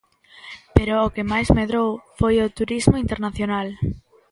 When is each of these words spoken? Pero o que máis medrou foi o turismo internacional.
Pero 0.75 0.93
o 1.07 1.11
que 1.15 1.23
máis 1.31 1.49
medrou 1.59 1.89
foi 2.19 2.35
o 2.45 2.51
turismo 2.57 2.95
internacional. 3.03 3.67